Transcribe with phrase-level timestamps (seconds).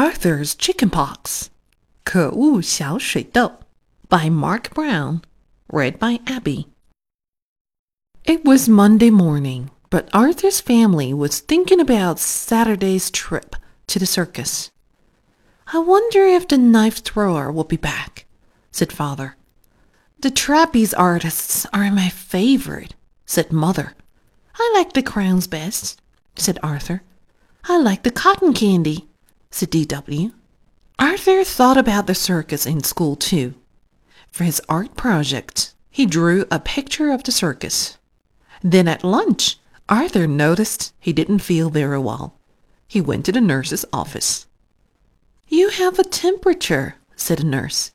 [0.00, 1.50] Arthur's Chickenpox,
[2.04, 3.60] 可恶小水痘
[4.08, 5.20] by Marc Brown,
[5.68, 6.68] read by Abby.
[8.24, 13.56] It was Monday morning, but Arthur's family was thinking about Saturday's trip
[13.88, 14.70] to the circus.
[15.74, 18.24] I wonder if the knife thrower will be back,
[18.72, 19.36] said father.
[20.20, 22.94] The trapeze artists are my favorite,
[23.26, 23.92] said mother.
[24.58, 26.00] I like the crowns best,
[26.36, 27.02] said Arthur.
[27.64, 29.09] I like the cotton candy,
[29.50, 30.32] said D.W.
[30.98, 33.54] Arthur thought about the circus in school too.
[34.30, 37.98] For his art project, he drew a picture of the circus.
[38.62, 39.58] Then at lunch,
[39.88, 42.38] Arthur noticed he didn't feel very well.
[42.86, 44.46] He went to the nurse's office.
[45.48, 47.90] You have a temperature, said the nurse.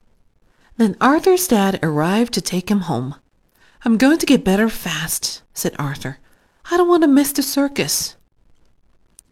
[0.77, 3.16] Then Arthur's dad arrived to take him home.
[3.85, 6.18] I'm going to get better fast, said Arthur.
[6.70, 8.16] I don't want to miss the circus.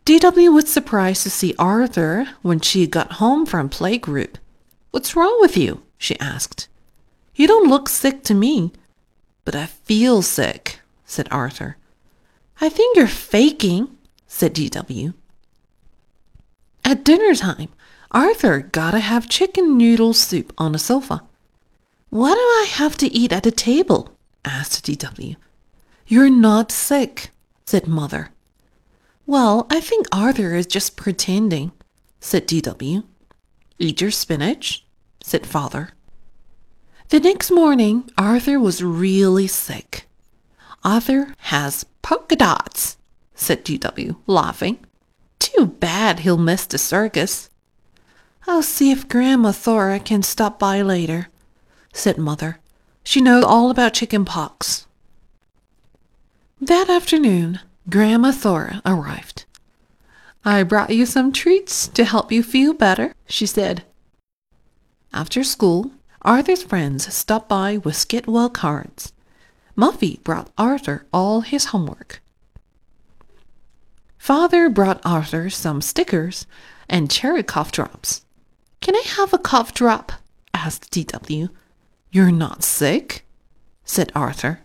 [0.06, 0.52] D.W.
[0.52, 4.36] was surprised to see Arthur when she got home from playgroup.
[4.92, 5.84] What's wrong with you?
[5.98, 6.68] she asked.
[7.36, 8.74] You don't look sick to me.
[9.46, 11.78] But I feel sick, said Arthur.
[12.60, 13.96] I think you're faking,
[14.28, 15.14] said D.W.
[16.84, 17.70] At dinner time,
[18.12, 21.24] Arthur gotta have chicken noodle soup on the sofa.
[22.10, 24.16] What do I have to eat at the table?
[24.44, 25.36] asked D.W.
[26.08, 27.32] You're not sick,
[27.66, 28.32] said Mother.
[29.26, 31.72] Well, I think Arthur is just pretending,
[32.20, 33.04] said D.W.
[33.80, 34.86] Eat your spinach,
[35.22, 35.90] said Father.
[37.10, 40.08] The next morning, Arthur was really sick.
[40.84, 42.98] Arthur has polka dots,
[43.34, 44.80] said D.W., laughing.
[45.40, 47.50] Too bad he'll miss the circus.
[48.46, 51.30] I'll see if Grandma Thora can stop by later,
[51.94, 52.60] said Mother.
[53.04, 54.86] She knows all about chicken pox.
[56.60, 59.44] That afternoon, Grandma Thora arrived.
[60.46, 63.84] I brought you some treats to help you feel better, she said.
[65.14, 69.12] After school, Arthur's friends stopped by with get well cards.
[69.76, 72.22] Muffy brought Arthur all his homework.
[74.18, 76.48] Father brought Arthur some stickers
[76.88, 78.22] and cherry cough drops.
[78.80, 80.14] Can I have a cough drop?
[80.54, 81.50] asked D.W.
[82.12, 83.26] You're not sick?
[83.84, 84.62] said Arthur.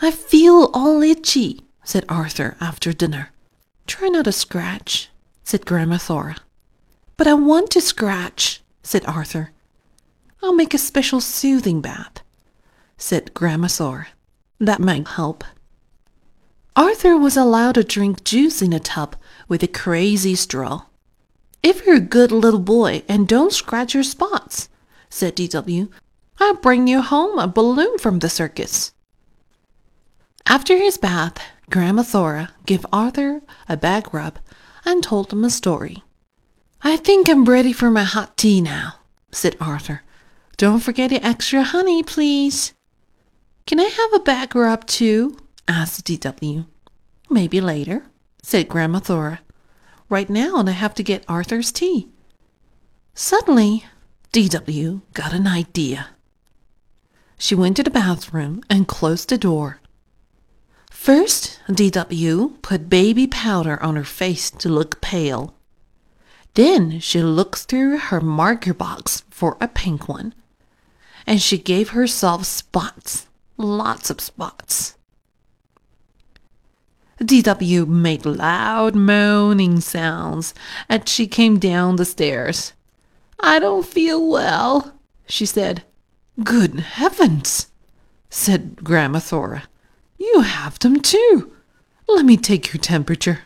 [0.00, 3.30] I feel all itchy, said Arthur after dinner.
[3.86, 5.08] Try not to scratch,
[5.44, 6.36] said Grandma Thora.
[7.16, 9.52] But I want to scratch, said Arthur.
[10.42, 12.22] I'll make a special soothing bath,
[12.98, 14.08] said Grandma Thora.
[14.58, 15.44] That might help.
[16.74, 19.14] Arthur was allowed to drink juice in a tub
[19.46, 20.86] with a crazy straw.
[21.62, 24.68] If you're a good little boy and don't scratch your spots,
[25.08, 25.88] said D.W.,
[26.40, 28.92] I'll bring you home a balloon from the circus.
[30.46, 31.38] After his bath,
[31.70, 34.38] Grandma Thora gave Arthur a back rub
[34.84, 36.04] and told him a story.
[36.82, 38.94] I think I'm ready for my hot tea now,
[39.32, 40.02] said Arthur.
[40.56, 42.72] Don't forget the extra honey, please.
[43.66, 45.36] Can I have a back rub too?
[45.66, 46.64] asked D.W.
[47.28, 48.04] Maybe later,
[48.42, 49.40] said Grandma Thora.
[50.08, 52.08] Right now I have to get Arthur's tea.
[53.14, 53.84] Suddenly,
[54.30, 55.00] D.W.
[55.14, 56.10] got an idea.
[57.38, 59.80] She went to the bathroom and closed the door.
[60.96, 62.56] First, D.W.
[62.62, 65.54] put baby powder on her face to look pale.
[66.54, 70.34] Then she looked through her marker box for a pink one.
[71.24, 74.96] And she gave herself spots, lots of spots.
[77.24, 77.86] D.W.
[77.86, 80.54] made loud moaning sounds
[80.88, 82.72] as she came down the stairs.
[83.38, 85.84] I don't feel well, she said.
[86.42, 87.68] Good heavens,
[88.28, 89.68] said Grandma Thora.
[90.18, 91.52] You have them too.
[92.08, 93.40] Let me take your temperature.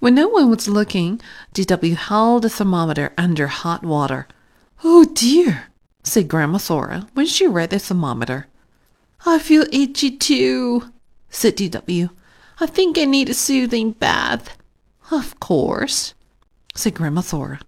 [0.00, 1.20] When no one was looking,
[1.52, 1.94] D.W.
[1.96, 4.28] held the thermometer under hot water.
[4.84, 5.64] Oh dear,
[6.04, 8.46] said Grandma Thora when she read the thermometer.
[9.26, 10.92] I feel itchy too,
[11.30, 12.10] said D.W.
[12.60, 14.56] I think I need a soothing bath.
[15.10, 16.14] Of course,
[16.76, 17.60] said Grandma Thora.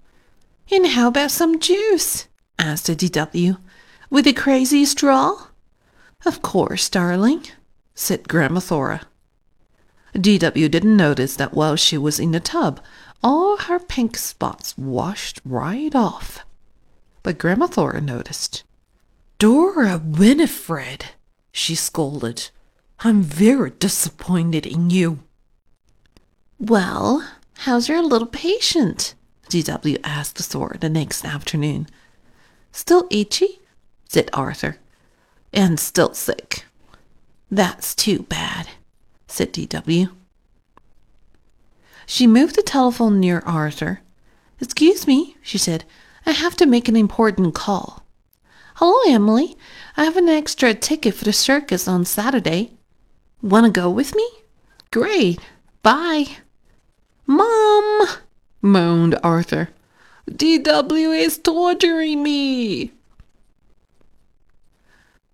[0.70, 2.28] And how about some juice?
[2.58, 3.56] asked D.W.
[4.08, 5.48] With a crazy straw?
[6.24, 7.46] Of course, darling,
[7.94, 9.02] said Grandma Thora.
[10.18, 10.68] D.W.
[10.68, 12.80] didn't notice that while she was in the tub,
[13.22, 16.44] all her pink spots washed right off.
[17.22, 18.64] But Grandma Thora noticed.
[19.38, 21.06] Dora Winifred,
[21.52, 22.50] she scolded.
[23.00, 25.20] I'm very disappointed in you.
[26.58, 27.26] Well,
[27.58, 29.14] how's your little patient?
[29.48, 29.96] D.W.
[30.04, 31.88] asked Thora the next afternoon.
[32.72, 33.60] Still itchy?
[34.08, 34.76] said Arthur.
[35.52, 36.64] And still sick.
[37.50, 38.68] That's too bad,
[39.26, 40.08] said D.W.
[42.06, 44.00] She moved the telephone near Arthur
[44.60, 45.84] Excuse me, she said.
[46.26, 48.04] I have to make an important call.
[48.74, 49.56] Hello, Emily.
[49.96, 52.72] I have an extra ticket for the circus on Saturday.
[53.42, 54.28] Want to go with me?
[54.90, 55.40] Great.
[55.82, 56.26] Bye.
[57.26, 58.06] Mom,
[58.60, 59.70] moaned Arthur.
[60.30, 62.92] DW is torturing me.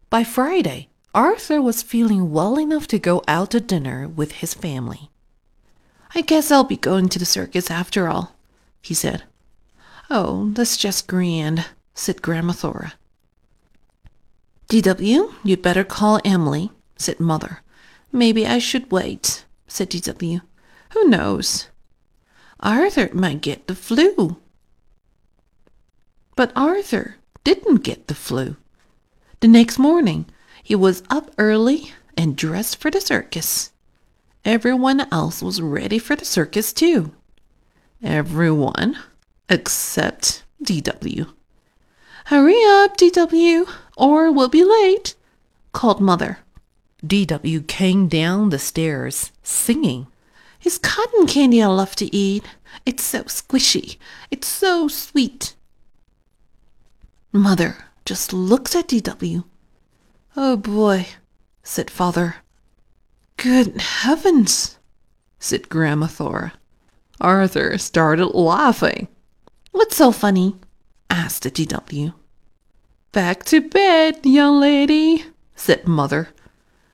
[0.09, 5.11] By Friday, Arthur was feeling well enough to go out to dinner with his family.
[6.15, 8.37] I guess I'll be going to the circus after all,
[8.81, 9.25] he said.
[10.09, 12.95] Oh, that's just grand, said Grandma Thora.
[14.69, 17.63] DW, you'd better call Emily, said Mother.
[18.13, 20.41] Maybe I should wait, said DW.
[20.93, 21.69] Who knows?
[22.61, 24.37] Arthur might get the flu.
[26.37, 28.57] But Arthur didn't get the flu.
[29.41, 30.27] The next morning,
[30.63, 33.71] he was up early and dressed for the circus.
[34.45, 37.13] Everyone else was ready for the circus too.
[38.03, 38.99] Everyone
[39.49, 41.31] except DW.
[42.27, 45.15] Hurry up, DW, or we'll be late,
[45.73, 46.39] called Mother.
[47.05, 50.07] DW came down the stairs, singing.
[50.63, 52.45] It's cotton candy I love to eat.
[52.85, 53.99] It's so squishy.
[54.31, 55.55] It's so sweet.
[57.33, 59.45] Mother just looks at DW.
[60.37, 61.09] Oh boy,
[61.65, 62.37] said Father.
[63.37, 64.79] Good heavens,
[65.41, 66.53] said Grandma Thora.
[67.21, 69.09] Arthur started laughing.
[69.73, 70.55] What's so funny?
[71.11, 72.15] asked DW.
[73.11, 75.25] Back to bed, young lady,
[75.57, 76.29] said Mother.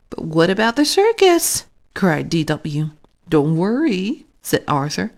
[0.08, 1.66] But what about the circus?
[1.94, 2.92] cried DW.
[3.28, 5.12] Don't worry, said Arthur.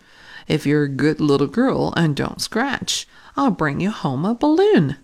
[0.48, 3.06] If you're a good little girl and don't scratch,
[3.36, 4.96] I'll bring you home a balloon.